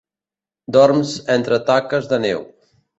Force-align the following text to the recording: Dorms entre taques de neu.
Dorms 0.79 1.13
entre 1.37 1.63
taques 1.71 2.13
de 2.15 2.23
neu. 2.29 2.47